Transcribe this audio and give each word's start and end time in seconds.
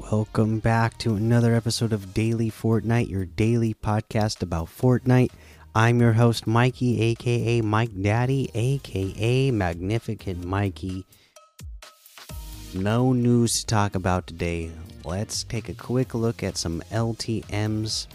Welcome 0.00 0.60
back 0.60 0.96
to 0.98 1.14
another 1.14 1.54
episode 1.54 1.92
of 1.92 2.14
Daily 2.14 2.50
Fortnite, 2.50 3.10
your 3.10 3.26
daily 3.26 3.74
podcast 3.74 4.40
about 4.40 4.68
Fortnite. 4.68 5.30
I'm 5.74 6.00
your 6.00 6.14
host, 6.14 6.46
Mikey, 6.46 7.02
aka 7.02 7.60
Mike 7.60 7.90
Daddy, 8.00 8.50
aka 8.54 9.50
Magnificent 9.50 10.42
Mikey. 10.42 11.04
No 12.72 13.12
news 13.12 13.60
to 13.60 13.66
talk 13.66 13.94
about 13.94 14.26
today. 14.26 14.70
Let's 15.04 15.44
take 15.44 15.68
a 15.68 15.74
quick 15.74 16.14
look 16.14 16.42
at 16.42 16.56
some 16.56 16.82
LTMs 16.90 18.06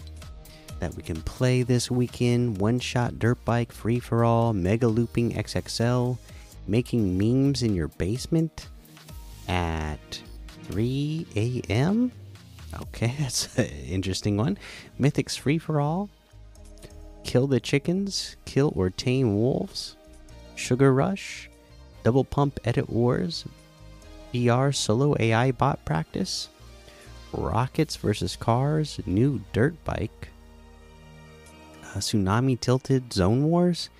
that 0.80 0.94
we 0.96 1.04
can 1.04 1.22
play 1.22 1.62
this 1.62 1.88
weekend 1.88 2.58
One 2.58 2.80
Shot 2.80 3.20
Dirt 3.20 3.42
Bike 3.44 3.70
Free 3.70 4.00
for 4.00 4.24
All, 4.24 4.52
Mega 4.52 4.88
Looping 4.88 5.34
XXL, 5.34 6.18
Making 6.66 7.16
Memes 7.16 7.62
in 7.62 7.76
Your 7.76 7.88
Basement 7.88 8.66
at 9.46 10.20
3 10.68 11.26
a.m. 11.36 12.12
Okay, 12.80 13.14
that's 13.20 13.56
an 13.58 13.66
interesting 13.66 14.36
one. 14.36 14.58
Mythics 15.00 15.38
Free 15.38 15.58
for 15.58 15.80
All, 15.80 16.10
Kill 17.24 17.46
the 17.46 17.60
Chickens, 17.60 18.36
Kill 18.44 18.72
or 18.74 18.90
Tame 18.90 19.36
Wolves, 19.36 19.96
Sugar 20.54 20.92
Rush, 20.92 21.48
Double 22.02 22.24
Pump 22.24 22.58
Edit 22.64 22.90
Wars, 22.90 23.44
VR 24.32 24.74
Solo 24.74 25.14
AI 25.18 25.52
Bot 25.52 25.84
Practice, 25.84 26.48
Rockets 27.32 27.96
versus 27.96 28.36
Cars, 28.36 29.00
New 29.06 29.42
Dirt 29.52 29.74
Bike, 29.84 30.28
uh, 31.82 31.98
Tsunami 31.98 32.58
Tilted 32.58 33.12
Zone 33.12 33.44
Wars, 33.44 33.90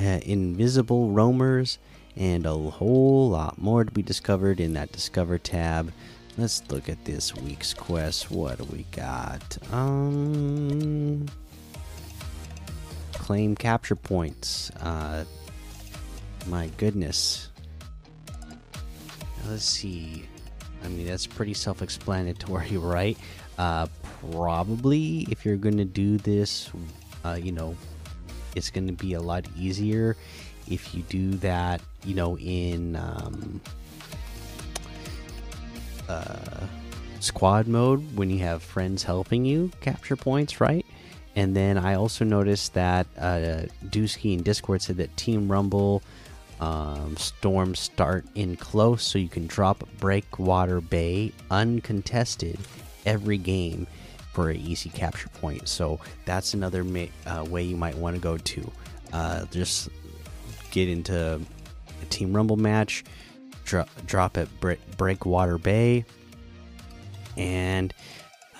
uh, 0.00 0.20
Invisible 0.22 1.10
Roamers, 1.10 1.78
and 2.18 2.46
a 2.46 2.52
whole 2.52 3.30
lot 3.30 3.56
more 3.58 3.84
to 3.84 3.90
be 3.90 4.02
discovered 4.02 4.58
in 4.58 4.72
that 4.74 4.90
Discover 4.90 5.38
tab. 5.38 5.92
Let's 6.36 6.68
look 6.70 6.88
at 6.88 7.04
this 7.04 7.34
week's 7.34 7.72
quest. 7.72 8.30
What 8.30 8.58
do 8.58 8.64
we 8.64 8.84
got? 8.90 9.56
Um, 9.72 11.26
claim 13.12 13.54
capture 13.54 13.94
points. 13.94 14.70
Uh, 14.80 15.24
my 16.48 16.68
goodness. 16.76 17.48
Let's 19.46 19.64
see. 19.64 20.24
I 20.84 20.88
mean, 20.88 21.06
that's 21.06 21.26
pretty 21.26 21.54
self 21.54 21.82
explanatory, 21.82 22.76
right? 22.76 23.16
Uh, 23.58 23.86
probably 24.30 25.26
if 25.30 25.44
you're 25.44 25.56
going 25.56 25.76
to 25.76 25.84
do 25.84 26.18
this, 26.18 26.70
uh, 27.24 27.38
you 27.40 27.52
know, 27.52 27.76
it's 28.56 28.70
going 28.70 28.88
to 28.88 28.92
be 28.92 29.14
a 29.14 29.20
lot 29.20 29.46
easier 29.56 30.16
if 30.70 30.94
you 30.94 31.02
do 31.04 31.32
that, 31.38 31.80
you 32.04 32.14
know, 32.14 32.38
in 32.38 32.96
um, 32.96 33.60
uh, 36.08 36.66
squad 37.20 37.66
mode 37.66 38.16
when 38.16 38.30
you 38.30 38.38
have 38.38 38.62
friends 38.62 39.02
helping 39.02 39.44
you 39.44 39.70
capture 39.80 40.16
points, 40.16 40.60
right? 40.60 40.86
And 41.36 41.54
then 41.54 41.78
I 41.78 41.94
also 41.94 42.24
noticed 42.24 42.74
that 42.74 43.06
uh, 43.18 43.62
Dusky 43.90 44.32
in 44.32 44.42
Discord 44.42 44.82
said 44.82 44.96
that 44.96 45.16
Team 45.16 45.50
Rumble 45.50 46.02
um, 46.60 47.16
storms 47.16 47.78
start 47.78 48.26
in 48.34 48.56
close, 48.56 49.04
so 49.04 49.18
you 49.18 49.28
can 49.28 49.46
drop 49.46 49.84
Breakwater 50.00 50.80
Bay 50.80 51.32
uncontested 51.50 52.58
every 53.06 53.38
game 53.38 53.86
for 54.32 54.50
an 54.50 54.56
easy 54.56 54.90
capture 54.90 55.28
point. 55.28 55.68
So 55.68 56.00
that's 56.24 56.54
another 56.54 56.84
uh, 57.26 57.44
way 57.44 57.62
you 57.62 57.76
might 57.76 57.96
want 57.96 58.16
to 58.16 58.20
go 58.20 58.36
to. 58.36 58.72
Uh, 59.12 59.44
just 59.46 59.88
get 60.70 60.88
into 60.88 61.40
a 62.02 62.04
Team 62.06 62.34
Rumble 62.34 62.56
match, 62.56 63.04
dro 63.64 63.84
drop 64.06 64.36
at 64.36 64.48
Breakwater 64.96 65.58
Bay, 65.58 66.04
and 67.36 67.92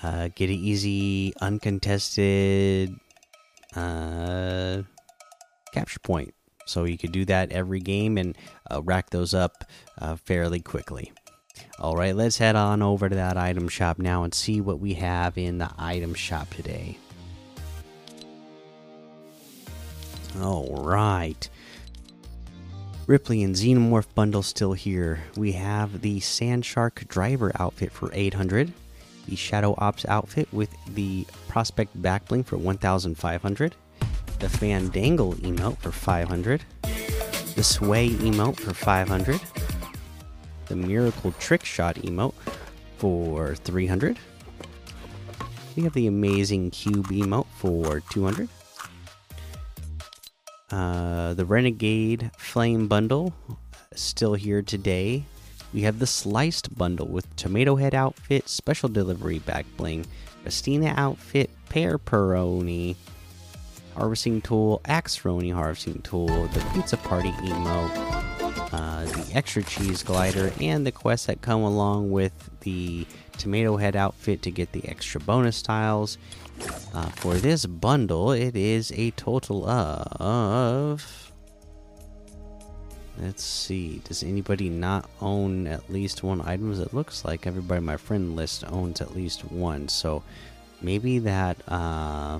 uh, 0.03 0.29
get 0.35 0.49
an 0.49 0.55
easy, 0.55 1.33
uncontested 1.41 2.95
uh, 3.75 4.81
capture 5.73 5.99
point. 5.99 6.33
So 6.65 6.83
you 6.83 6.97
could 6.97 7.11
do 7.11 7.25
that 7.25 7.51
every 7.51 7.79
game 7.79 8.17
and 8.17 8.37
uh, 8.69 8.81
rack 8.83 9.09
those 9.09 9.33
up 9.33 9.65
uh, 9.97 10.15
fairly 10.15 10.59
quickly. 10.59 11.11
All 11.79 11.95
right, 11.95 12.15
let's 12.15 12.37
head 12.37 12.55
on 12.55 12.81
over 12.81 13.09
to 13.09 13.15
that 13.15 13.37
item 13.37 13.67
shop 13.67 13.99
now 13.99 14.23
and 14.23 14.33
see 14.33 14.61
what 14.61 14.79
we 14.79 14.93
have 14.95 15.37
in 15.37 15.57
the 15.57 15.69
item 15.77 16.13
shop 16.13 16.49
today. 16.53 16.97
All 20.41 20.83
right. 20.83 21.49
Ripley 23.09 23.41
and 23.41 23.55
Xenomorph 23.55 24.05
bundle 24.13 24.43
still 24.43 24.73
here. 24.73 25.19
We 25.35 25.53
have 25.53 26.01
the 26.01 26.19
Sand 26.19 26.63
Shark 26.63 27.05
driver 27.07 27.51
outfit 27.59 27.91
for 27.91 28.11
800, 28.13 28.71
the 29.27 29.35
Shadow 29.35 29.73
Ops 29.79 30.05
outfit 30.05 30.47
with 30.53 30.69
the 30.93 31.25
Prospect 31.47 31.99
backbling 32.03 32.45
for 32.45 32.57
1500, 32.57 33.75
the 34.37 34.45
Fandangle 34.45 35.33
emote 35.37 35.79
for 35.79 35.91
500, 35.91 36.61
the 37.55 37.63
Sway 37.63 38.09
emote 38.09 38.59
for 38.59 38.75
500, 38.75 39.41
the 40.67 40.75
Miracle 40.75 41.31
Trick 41.39 41.65
Shot 41.65 41.95
emote 41.95 42.35
for 42.99 43.55
300. 43.55 44.19
We 45.75 45.81
have 45.81 45.93
the 45.93 46.05
Amazing 46.05 46.69
Cube 46.69 47.07
emote 47.07 47.47
for 47.57 48.01
200. 48.11 48.47
Uh, 50.71 51.33
the 51.33 51.45
Renegade 51.45 52.31
Flame 52.37 52.87
Bundle 52.87 53.33
still 53.95 54.35
here 54.35 54.61
today. 54.61 55.23
We 55.73 55.81
have 55.81 55.99
the 55.99 56.07
Sliced 56.07 56.75
Bundle 56.77 57.07
with 57.07 57.35
Tomato 57.35 57.75
Head 57.75 57.93
outfit, 57.95 58.49
Special 58.49 58.89
Delivery 58.89 59.39
back 59.39 59.65
bling, 59.77 60.05
Crustina 60.43 60.93
outfit, 60.97 61.49
Pear 61.69 61.97
Peroni, 61.97 62.95
Harvesting 63.95 64.41
Tool, 64.41 64.81
Axeroni 64.85 65.53
Harvesting 65.53 66.01
Tool, 66.01 66.27
the 66.27 66.65
Pizza 66.73 66.97
Party 66.97 67.31
emote, 67.31 68.73
uh, 68.73 69.05
the 69.05 69.31
Extra 69.35 69.63
Cheese 69.63 70.03
Glider, 70.03 70.51
and 70.61 70.85
the 70.85 70.91
quests 70.91 71.27
that 71.27 71.41
come 71.41 71.61
along 71.61 72.11
with 72.11 72.49
the 72.61 73.05
Tomato 73.39 73.77
Head 73.77 73.95
outfit 73.95 74.41
to 74.43 74.51
get 74.51 74.71
the 74.73 74.87
extra 74.87 75.19
bonus 75.19 75.61
tiles. 75.61 76.17
Uh, 76.93 77.09
for 77.09 77.35
this 77.35 77.65
bundle, 77.65 78.31
it 78.31 78.55
is 78.55 78.91
a 78.91 79.11
total 79.11 79.67
of. 79.67 81.31
Let's 83.17 83.43
see. 83.43 84.01
Does 84.03 84.23
anybody 84.23 84.69
not 84.69 85.09
own 85.21 85.67
at 85.67 85.89
least 85.89 86.23
one 86.23 86.41
item? 86.41 86.71
It 86.79 86.93
looks 86.93 87.25
like 87.25 87.47
everybody 87.47 87.79
on 87.79 87.85
my 87.85 87.97
friend 87.97 88.35
list 88.35 88.63
owns 88.67 89.01
at 89.01 89.15
least 89.15 89.43
one. 89.51 89.87
So 89.87 90.23
maybe 90.81 91.19
that. 91.19 91.57
Uh, 91.67 92.39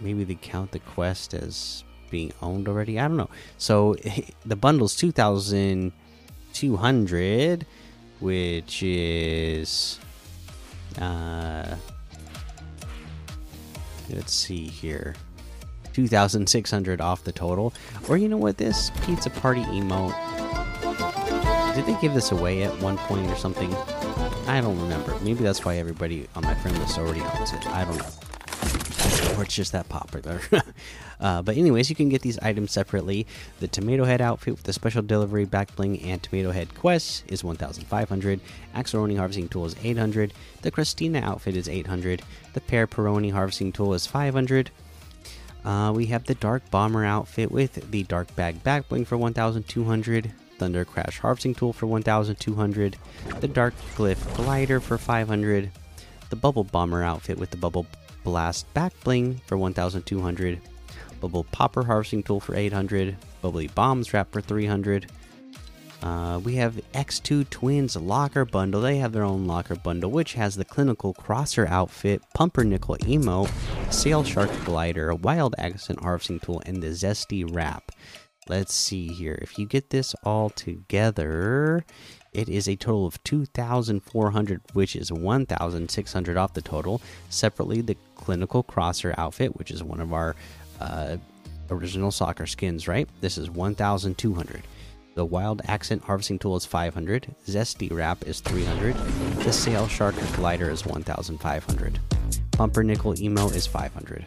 maybe 0.00 0.24
they 0.24 0.34
count 0.34 0.72
the 0.72 0.80
quest 0.80 1.34
as 1.34 1.84
being 2.10 2.32
owned 2.42 2.68
already. 2.68 2.98
I 2.98 3.08
don't 3.08 3.16
know. 3.16 3.30
So 3.58 3.96
the 4.44 4.56
bundle's 4.56 4.94
two 4.96 5.12
thousand 5.12 5.92
two 6.52 6.76
hundred 6.76 7.66
which 8.18 8.82
is 8.82 9.98
uh 11.00 11.76
let's 14.10 14.34
see 14.34 14.66
here. 14.66 15.14
2600 15.92 17.00
off 17.00 17.24
the 17.24 17.32
total. 17.32 17.72
Or 18.08 18.16
you 18.16 18.28
know 18.28 18.36
what? 18.36 18.56
This 18.56 18.90
pizza 19.02 19.30
party 19.30 19.62
emote 19.62 20.14
did 21.74 21.86
they 21.86 22.00
give 22.00 22.14
this 22.14 22.32
away 22.32 22.62
at 22.64 22.82
one 22.82 22.98
point 22.98 23.30
or 23.30 23.36
something? 23.36 23.72
I 24.46 24.60
don't 24.60 24.80
remember. 24.80 25.16
Maybe 25.20 25.42
that's 25.44 25.64
why 25.64 25.76
everybody 25.76 26.26
on 26.34 26.42
my 26.42 26.54
friend 26.54 26.76
list 26.78 26.98
already 26.98 27.20
owns 27.20 27.52
it. 27.52 27.66
I 27.68 27.84
don't 27.84 27.96
know 27.96 28.29
it's 29.42 29.54
just 29.54 29.72
that 29.72 29.88
popular. 29.88 30.40
uh, 31.20 31.42
but 31.42 31.56
anyways, 31.56 31.90
you 31.90 31.96
can 31.96 32.08
get 32.08 32.22
these 32.22 32.38
items 32.40 32.72
separately. 32.72 33.26
The 33.60 33.68
Tomato 33.68 34.04
Head 34.04 34.20
outfit 34.20 34.54
with 34.54 34.64
the 34.64 34.72
special 34.72 35.02
delivery 35.02 35.44
back 35.44 35.74
bling 35.76 36.00
and 36.02 36.22
Tomato 36.22 36.50
Head 36.50 36.74
quest 36.74 37.24
is 37.28 37.44
1,500. 37.44 38.40
Axeroni 38.74 39.16
harvesting 39.16 39.48
tool 39.48 39.66
is 39.66 39.76
800. 39.82 40.32
The 40.62 40.70
Crustina 40.70 41.22
outfit 41.22 41.56
is 41.56 41.68
800. 41.68 42.22
The 42.54 42.60
Pear 42.60 42.86
Peroni 42.86 43.32
harvesting 43.32 43.72
tool 43.72 43.94
is 43.94 44.06
500. 44.06 44.70
Uh, 45.64 45.92
we 45.94 46.06
have 46.06 46.24
the 46.24 46.34
Dark 46.34 46.68
Bomber 46.70 47.04
outfit 47.04 47.50
with 47.50 47.90
the 47.90 48.02
Dark 48.04 48.34
Bag 48.34 48.62
back 48.62 48.88
bling 48.88 49.04
for 49.04 49.16
1,200. 49.16 50.32
Thunder 50.58 50.84
Crash 50.84 51.18
harvesting 51.18 51.54
tool 51.54 51.72
for 51.72 51.86
1,200. 51.86 52.96
The 53.40 53.48
Dark 53.48 53.74
Glyph 53.96 54.36
glider 54.36 54.78
for 54.78 54.98
500. 54.98 55.70
The 56.28 56.36
Bubble 56.36 56.64
Bomber 56.64 57.02
outfit 57.02 57.38
with 57.38 57.50
the 57.50 57.56
Bubble 57.56 57.86
Blast 58.24 58.72
Back 58.74 58.92
Bling 59.04 59.40
for 59.46 59.56
1200, 59.56 60.60
Bubble 61.20 61.44
Popper 61.52 61.84
Harvesting 61.84 62.22
Tool 62.22 62.40
for 62.40 62.54
800, 62.54 63.16
Bubbly 63.42 63.68
Bomb 63.68 64.04
Strap 64.04 64.32
for 64.32 64.40
300. 64.40 65.10
Uh, 66.02 66.40
we 66.42 66.54
have 66.54 66.80
X2 66.94 67.48
Twins 67.50 67.94
Locker 67.94 68.44
Bundle. 68.46 68.80
They 68.80 68.96
have 68.98 69.12
their 69.12 69.24
own 69.24 69.46
locker 69.46 69.74
bundle, 69.76 70.10
which 70.10 70.32
has 70.32 70.56
the 70.56 70.64
Clinical 70.64 71.12
Crosser 71.12 71.66
outfit, 71.66 72.22
Pumpernickel 72.34 72.96
Emo, 73.06 73.46
Sail 73.90 74.24
Shark 74.24 74.50
Glider, 74.64 75.14
Wild 75.14 75.54
Accent 75.58 76.00
Harvesting 76.00 76.40
Tool, 76.40 76.62
and 76.64 76.82
the 76.82 76.88
Zesty 76.88 77.44
Wrap. 77.46 77.92
let's 78.48 78.72
see 78.72 79.08
here. 79.08 79.38
If 79.42 79.58
you 79.58 79.66
get 79.66 79.90
this 79.90 80.14
all 80.24 80.48
together, 80.48 81.84
it 82.32 82.48
is 82.48 82.68
a 82.68 82.76
total 82.76 83.06
of 83.06 83.22
2,400, 83.24 84.60
which 84.72 84.94
is 84.94 85.12
1,600 85.12 86.36
off 86.36 86.54
the 86.54 86.62
total. 86.62 87.00
Separately, 87.28 87.80
the 87.80 87.96
Clinical 88.14 88.62
Crosser 88.62 89.14
outfit, 89.18 89.56
which 89.56 89.70
is 89.70 89.82
one 89.82 90.00
of 90.00 90.12
our 90.12 90.36
uh, 90.80 91.16
original 91.70 92.10
soccer 92.10 92.46
skins, 92.46 92.86
right? 92.86 93.08
This 93.20 93.36
is 93.36 93.50
1,200. 93.50 94.62
The 95.16 95.24
Wild 95.24 95.60
Accent 95.66 96.04
Harvesting 96.04 96.38
Tool 96.38 96.56
is 96.56 96.64
500. 96.64 97.34
Zesty 97.46 97.92
Wrap 97.92 98.26
is 98.26 98.40
300. 98.40 98.94
The 99.42 99.52
Sail 99.52 99.88
Shark 99.88 100.14
Glider 100.34 100.70
is 100.70 100.86
1,500. 100.86 101.98
Pumpernickel 102.52 103.20
Emo 103.20 103.48
is 103.48 103.66
500. 103.66 104.26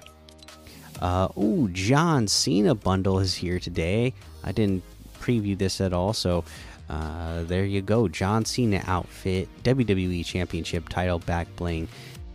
Uh, 1.01 1.29
oh, 1.37 1.69
John 1.69 2.27
Cena 2.27 2.75
bundle 2.75 3.19
is 3.19 3.33
here 3.35 3.59
today. 3.59 4.13
I 4.43 4.51
didn't 4.51 4.83
preview 5.19 5.57
this 5.57 5.79
at 5.79 5.93
all, 5.93 6.13
so 6.13 6.43
uh, 6.89 7.43
there 7.43 7.65
you 7.65 7.81
go. 7.81 8.07
John 8.07 8.45
Cena 8.45 8.83
outfit, 8.85 9.47
WWE 9.63 10.25
Championship 10.25 10.89
title 10.89 11.19
back 11.19 11.53
bling, 11.55 11.87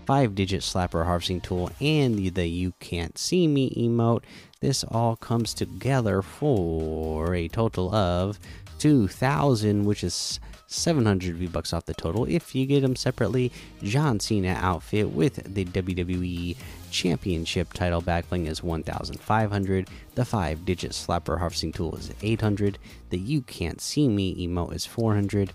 five 0.07 0.35
digit 0.35 0.63
slapper 0.63 1.05
harvesting 1.05 1.41
tool, 1.41 1.71
and 1.81 2.17
the, 2.17 2.31
the 2.31 2.47
You 2.49 2.73
Can't 2.81 3.17
See 3.19 3.47
Me 3.47 3.71
emote. 3.77 4.23
This 4.61 4.85
all 4.85 5.17
comes 5.17 5.55
together 5.55 6.23
for 6.23 7.35
a 7.35 7.49
total 7.49 7.95
of 7.95 8.39
2,000, 8.79 9.85
which 9.85 10.03
is 10.03 10.41
700 10.71 11.35
V 11.35 11.47
bucks 11.47 11.73
off 11.73 11.87
the 11.87 11.95
total. 11.95 12.27
If 12.27 12.55
you 12.55 12.67
get 12.67 12.83
them 12.83 12.95
separately, 12.95 13.51
John 13.83 14.21
Cena 14.21 14.51
outfit 14.61 15.09
with 15.09 15.55
the 15.55 15.65
WWE 15.65 16.57
Championship 16.91 17.73
title 17.73 18.03
backbling 18.03 18.47
is 18.47 18.63
1,500. 18.63 19.89
The 20.15 20.25
five 20.27 20.67
digit 20.67 20.93
slapper 20.93 21.39
harvesting 21.39 21.73
tool 21.73 21.97
is 21.97 22.13
800. 22.23 22.79
The 23.09 23.19
You 23.19 23.41
Can't 23.41 23.81
See 23.81 24.09
Me 24.09 24.47
emote 24.47 24.75
is 24.75 24.85
400. 24.85 25.55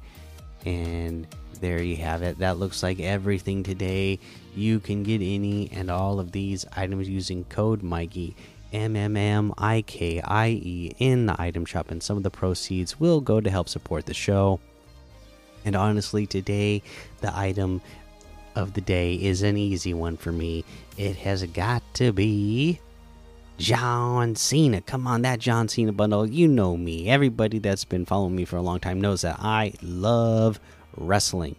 And 0.65 1.27
there 1.61 1.81
you 1.81 1.97
have 1.97 2.23
it. 2.23 2.39
That 2.39 2.57
looks 2.57 2.81
like 2.81 2.99
everything 2.99 3.61
today. 3.61 4.17
You 4.55 4.79
can 4.79 5.03
get 5.03 5.21
any 5.21 5.69
and 5.71 5.91
all 5.91 6.19
of 6.19 6.31
these 6.31 6.65
items 6.75 7.07
using 7.07 7.43
code 7.45 7.83
Mikey. 7.83 8.35
M 8.71 8.95
M 8.95 9.15
M 9.15 9.53
I 9.59 9.83
K 9.83 10.19
I 10.21 10.47
E 10.47 10.91
in 10.97 11.27
the 11.27 11.39
item 11.39 11.63
shop, 11.63 11.91
and 11.91 12.01
some 12.01 12.17
of 12.17 12.23
the 12.23 12.31
proceeds 12.31 12.99
will 12.99 13.21
go 13.21 13.39
to 13.39 13.51
help 13.51 13.69
support 13.69 14.07
the 14.07 14.15
show. 14.15 14.59
And 15.65 15.75
honestly, 15.75 16.25
today, 16.25 16.81
the 17.21 17.35
item 17.37 17.81
of 18.55 18.73
the 18.73 18.81
day 18.81 19.15
is 19.15 19.41
an 19.41 19.57
easy 19.57 19.93
one 19.93 20.17
for 20.17 20.31
me. 20.31 20.63
It 20.97 21.17
has 21.17 21.43
got 21.45 21.81
to 21.95 22.11
be 22.11 22.79
John 23.57 24.35
Cena. 24.35 24.81
Come 24.81 25.07
on, 25.07 25.21
that 25.23 25.39
John 25.39 25.67
Cena 25.67 25.91
bundle. 25.91 26.27
You 26.27 26.47
know 26.47 26.77
me. 26.77 27.09
Everybody 27.09 27.59
that's 27.59 27.85
been 27.85 28.05
following 28.05 28.35
me 28.35 28.45
for 28.45 28.57
a 28.57 28.61
long 28.61 28.79
time 28.79 28.99
knows 29.01 29.21
that 29.21 29.37
I 29.39 29.73
love 29.81 30.59
wrestling 30.95 31.55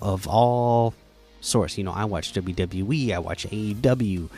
of 0.00 0.26
all 0.28 0.94
sorts. 1.40 1.78
You 1.78 1.84
know, 1.84 1.92
I 1.92 2.04
watch 2.04 2.32
WWE, 2.32 3.12
I 3.12 3.18
watch 3.18 3.46
AEW, 3.46 4.28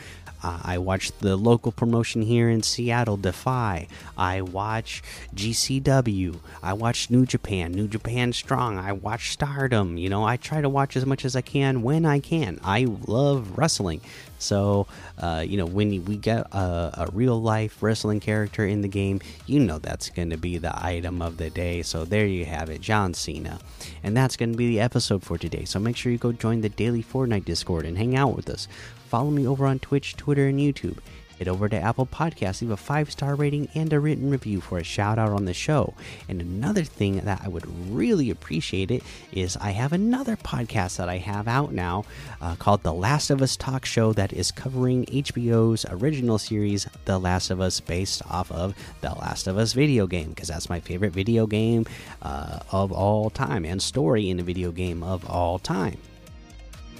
uh, 0.43 0.59
I 0.63 0.77
watch 0.79 1.11
the 1.19 1.35
local 1.35 1.71
promotion 1.71 2.23
here 2.23 2.49
in 2.49 2.63
Seattle, 2.63 3.17
Defy. 3.17 3.87
I 4.17 4.41
watch 4.41 5.03
GCW. 5.35 6.39
I 6.63 6.73
watch 6.73 7.09
New 7.09 7.25
Japan, 7.25 7.71
New 7.73 7.87
Japan 7.87 8.33
Strong. 8.33 8.79
I 8.79 8.91
watch 8.91 9.31
Stardom. 9.31 9.97
You 9.97 10.09
know, 10.09 10.23
I 10.23 10.37
try 10.37 10.61
to 10.61 10.69
watch 10.69 10.97
as 10.97 11.05
much 11.05 11.25
as 11.25 11.35
I 11.35 11.41
can 11.41 11.83
when 11.83 12.05
I 12.05 12.19
can. 12.19 12.59
I 12.63 12.85
love 13.07 13.57
wrestling. 13.57 14.01
So, 14.41 14.87
uh, 15.17 15.43
you 15.47 15.57
know, 15.57 15.65
when 15.65 16.03
we 16.05 16.17
get 16.17 16.47
a, 16.53 17.05
a, 17.05 17.09
real 17.13 17.41
life 17.41 17.81
wrestling 17.81 18.19
character 18.19 18.65
in 18.65 18.81
the 18.81 18.87
game, 18.87 19.21
you 19.45 19.59
know 19.59 19.79
that's 19.79 20.09
going 20.09 20.29
to 20.31 20.37
be 20.37 20.57
the 20.57 20.73
item 20.85 21.21
of 21.21 21.37
the 21.37 21.49
day. 21.49 21.81
So, 21.81 22.05
there 22.05 22.25
you 22.25 22.45
have 22.45 22.69
it, 22.69 22.81
John 22.81 23.13
Cena. 23.13 23.59
And 24.03 24.15
that's 24.15 24.35
going 24.35 24.51
to 24.51 24.57
be 24.57 24.67
the 24.67 24.79
episode 24.79 25.23
for 25.23 25.37
today. 25.37 25.65
So, 25.65 25.79
make 25.79 25.95
sure 25.95 26.11
you 26.11 26.17
go 26.17 26.31
join 26.31 26.61
the 26.61 26.69
daily 26.69 27.03
Fortnite 27.03 27.45
Discord 27.45 27.85
and 27.85 27.97
hang 27.97 28.15
out 28.15 28.35
with 28.35 28.49
us. 28.49 28.67
Follow 29.07 29.29
me 29.29 29.45
over 29.45 29.65
on 29.65 29.79
Twitch, 29.79 30.15
Twitter, 30.15 30.47
and 30.47 30.59
YouTube. 30.59 30.97
Head 31.41 31.47
over 31.47 31.67
to 31.67 31.75
Apple 31.75 32.05
Podcasts, 32.05 32.61
leave 32.61 32.69
a 32.69 32.77
five 32.77 33.11
star 33.11 33.33
rating 33.33 33.67
and 33.73 33.91
a 33.91 33.99
written 33.99 34.29
review 34.29 34.61
for 34.61 34.77
a 34.77 34.83
shout 34.83 35.17
out 35.17 35.31
on 35.31 35.45
the 35.45 35.55
show. 35.55 35.95
And 36.29 36.39
another 36.39 36.83
thing 36.83 37.21
that 37.21 37.41
I 37.43 37.47
would 37.47 37.65
really 37.91 38.29
appreciate 38.29 38.91
it 38.91 39.01
is 39.31 39.57
I 39.57 39.71
have 39.71 39.91
another 39.91 40.35
podcast 40.35 40.97
that 40.97 41.09
I 41.09 41.17
have 41.17 41.47
out 41.47 41.73
now 41.73 42.05
uh, 42.41 42.53
called 42.57 42.83
The 42.83 42.93
Last 42.93 43.31
of 43.31 43.41
Us 43.41 43.57
Talk 43.57 43.85
Show 43.85 44.13
that 44.13 44.31
is 44.31 44.51
covering 44.51 45.07
HBO's 45.07 45.83
original 45.89 46.37
series, 46.37 46.87
The 47.05 47.17
Last 47.17 47.49
of 47.49 47.59
Us, 47.59 47.79
based 47.79 48.21
off 48.29 48.51
of 48.51 48.75
The 49.01 49.09
Last 49.09 49.47
of 49.47 49.57
Us 49.57 49.73
video 49.73 50.05
game, 50.05 50.29
because 50.29 50.49
that's 50.49 50.69
my 50.69 50.79
favorite 50.79 51.11
video 51.11 51.47
game 51.47 51.87
uh, 52.21 52.59
of 52.71 52.91
all 52.91 53.31
time 53.31 53.65
and 53.65 53.81
story 53.81 54.29
in 54.29 54.39
a 54.39 54.43
video 54.43 54.71
game 54.71 55.01
of 55.01 55.27
all 55.27 55.57
time. 55.57 55.97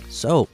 So, 0.10 0.50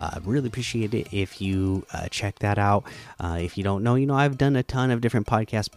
uh, 0.00 0.18
really 0.24 0.48
appreciate 0.48 0.94
it 0.94 1.08
if 1.12 1.40
you 1.40 1.86
uh, 1.92 2.08
check 2.08 2.38
that 2.38 2.58
out. 2.58 2.84
Uh, 3.20 3.38
if 3.40 3.58
you 3.58 3.62
don't 3.62 3.84
know, 3.84 3.94
you 3.94 4.06
know, 4.06 4.14
I've 4.14 4.38
done 4.38 4.56
a 4.56 4.62
ton 4.62 4.90
of 4.90 5.02
different 5.02 5.26
podcasts 5.26 5.68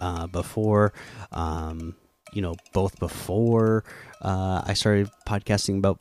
uh, 0.00 0.28
before. 0.28 0.92
Um, 1.32 1.96
you 2.32 2.40
know, 2.40 2.54
both 2.72 2.98
before 2.98 3.84
uh, 4.22 4.62
I 4.64 4.74
started 4.74 5.10
podcasting 5.26 5.78
about 5.78 6.00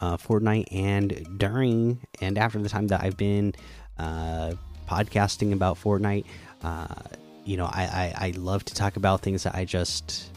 uh, 0.00 0.16
Fortnite 0.16 0.66
and 0.72 1.38
during 1.38 2.00
and 2.20 2.36
after 2.36 2.58
the 2.58 2.68
time 2.68 2.88
that 2.88 3.02
I've 3.02 3.16
been 3.16 3.54
podcasting 3.98 5.52
about 5.52 5.78
Fortnite. 5.78 6.24
you 7.44 7.56
know, 7.56 7.66
I, 7.66 7.82
I, 7.82 8.14
I 8.28 8.30
love 8.36 8.64
to 8.66 8.74
talk 8.74 8.96
about 8.96 9.20
things 9.20 9.42
that 9.42 9.54
I 9.54 9.64
just 9.64 10.30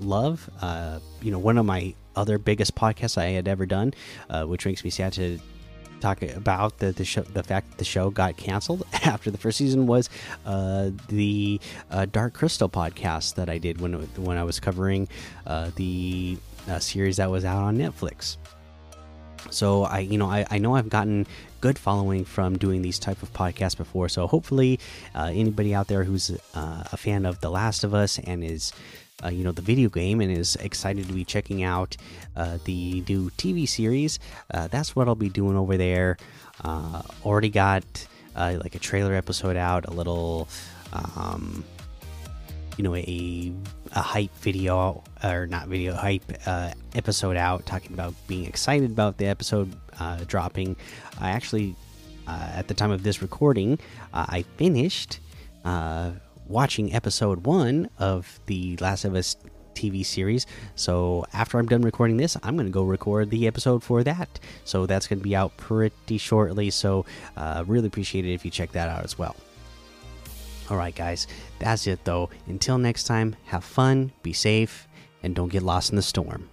love. 0.00 0.50
you 1.22 1.30
know, 1.30 1.38
one 1.38 1.58
of 1.58 1.64
my 1.66 1.94
other 2.16 2.38
biggest 2.38 2.74
podcasts 2.74 3.18
I 3.18 3.26
had 3.26 3.46
ever 3.46 3.66
done, 3.66 3.94
which 4.44 4.66
makes 4.66 4.82
me 4.82 4.90
sad 4.90 5.12
to 5.14 5.38
talking 6.00 6.30
about 6.32 6.78
the 6.78 6.92
the 6.92 7.04
show, 7.04 7.22
the 7.22 7.42
fact 7.42 7.70
that 7.70 7.78
the 7.78 7.84
show 7.84 8.10
got 8.10 8.36
canceled 8.36 8.86
after 9.04 9.30
the 9.30 9.38
first 9.38 9.58
season 9.58 9.86
was 9.86 10.08
uh, 10.44 10.90
the 11.08 11.60
uh, 11.90 12.06
Dark 12.06 12.34
Crystal 12.34 12.68
podcast 12.68 13.34
that 13.34 13.48
I 13.48 13.58
did 13.58 13.80
when 13.80 13.94
when 14.16 14.36
I 14.36 14.44
was 14.44 14.60
covering 14.60 15.08
uh, 15.46 15.70
the 15.76 16.38
uh, 16.68 16.78
series 16.78 17.16
that 17.18 17.30
was 17.30 17.44
out 17.44 17.62
on 17.62 17.76
Netflix. 17.76 18.36
So 19.50 19.84
I, 19.84 20.00
you 20.00 20.18
know, 20.18 20.28
I, 20.28 20.44
I 20.50 20.58
know 20.58 20.74
I've 20.74 20.88
gotten 20.88 21.26
good 21.60 21.78
following 21.78 22.24
from 22.24 22.58
doing 22.58 22.82
these 22.82 22.98
type 22.98 23.22
of 23.22 23.32
podcasts 23.32 23.76
before. 23.76 24.08
So 24.08 24.26
hopefully, 24.26 24.80
uh, 25.14 25.30
anybody 25.32 25.74
out 25.74 25.86
there 25.86 26.04
who's 26.04 26.30
uh, 26.54 26.84
a 26.92 26.96
fan 26.96 27.24
of 27.26 27.40
The 27.40 27.50
Last 27.50 27.84
of 27.84 27.94
Us 27.94 28.18
and 28.18 28.42
is 28.42 28.72
uh, 29.24 29.28
you 29.28 29.44
know 29.44 29.52
the 29.52 29.62
video 29.62 29.88
game 29.88 30.20
and 30.20 30.30
is 30.30 30.56
excited 30.56 31.06
to 31.06 31.12
be 31.12 31.24
checking 31.24 31.62
out 31.62 31.96
uh, 32.36 32.58
the 32.64 33.02
new 33.08 33.30
TV 33.30 33.66
series. 33.68 34.18
Uh, 34.52 34.68
that's 34.68 34.94
what 34.94 35.08
I'll 35.08 35.14
be 35.14 35.30
doing 35.30 35.56
over 35.56 35.76
there. 35.76 36.18
Uh, 36.62 37.02
already 37.24 37.48
got 37.48 37.84
uh, 38.34 38.58
like 38.62 38.74
a 38.74 38.78
trailer 38.78 39.14
episode 39.14 39.56
out, 39.56 39.86
a 39.86 39.90
little, 39.90 40.48
um, 40.92 41.64
you 42.76 42.84
know, 42.84 42.94
a 42.94 43.52
a 43.92 44.00
hype 44.00 44.36
video 44.38 45.02
or 45.24 45.46
not 45.46 45.68
video 45.68 45.94
hype 45.94 46.30
uh, 46.44 46.72
episode 46.94 47.36
out, 47.36 47.64
talking 47.64 47.94
about 47.94 48.14
being 48.26 48.44
excited 48.44 48.90
about 48.90 49.16
the 49.16 49.26
episode 49.26 49.72
dropping. 50.26 50.76
I 51.18 51.30
actually, 51.30 51.74
at 52.28 52.68
the 52.68 52.74
time 52.74 52.90
of 52.90 53.02
this 53.02 53.22
recording, 53.22 53.78
I 54.12 54.44
finished 54.58 55.20
watching 56.48 56.94
episode 56.94 57.46
one 57.46 57.88
of 57.98 58.40
the 58.46 58.76
Last 58.78 59.04
of 59.04 59.14
Us 59.14 59.36
TV 59.74 60.04
series. 60.04 60.46
So 60.74 61.24
after 61.32 61.58
I'm 61.58 61.66
done 61.66 61.82
recording 61.82 62.16
this, 62.16 62.36
I'm 62.42 62.56
going 62.56 62.66
to 62.66 62.72
go 62.72 62.82
record 62.82 63.30
the 63.30 63.46
episode 63.46 63.82
for 63.82 64.02
that. 64.04 64.40
So 64.64 64.86
that's 64.86 65.06
going 65.06 65.18
to 65.18 65.24
be 65.24 65.36
out 65.36 65.56
pretty 65.56 66.18
shortly. 66.18 66.70
So 66.70 67.04
uh, 67.36 67.64
really 67.66 67.86
appreciate 67.86 68.24
it 68.24 68.32
if 68.32 68.44
you 68.44 68.50
check 68.50 68.72
that 68.72 68.88
out 68.88 69.04
as 69.04 69.18
well. 69.18 69.36
All 70.68 70.76
right, 70.76 70.94
guys, 70.94 71.28
that's 71.60 71.86
it 71.86 72.04
though. 72.04 72.30
Until 72.46 72.78
next 72.78 73.04
time, 73.04 73.36
have 73.44 73.62
fun, 73.62 74.12
be 74.22 74.32
safe, 74.32 74.88
and 75.22 75.34
don't 75.34 75.48
get 75.48 75.62
lost 75.62 75.90
in 75.90 75.96
the 75.96 76.02
storm. 76.02 76.48